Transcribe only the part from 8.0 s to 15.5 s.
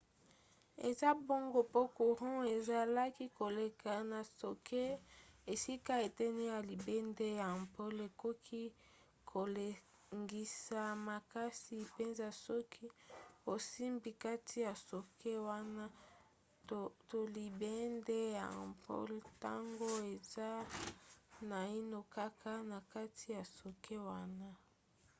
ekoki kolengisa makasi mpenza soki osimbi kati ya socket